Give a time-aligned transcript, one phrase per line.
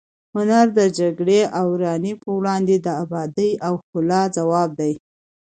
[0.35, 4.93] هنر د جګړې او ورانۍ پر وړاندې د ابادۍ او ښکلا ځواب دی.